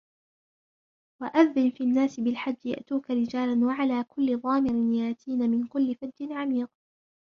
[1.21, 6.69] وَأَذِّنْ فِي النَّاسِ بِالْحَجِّ يَأْتُوكَ رِجَالًا وَعَلَى كُلِّ ضَامِرٍ يَأْتِينَ مِنْ كُلِّ فَجٍّ عَمِيقٍ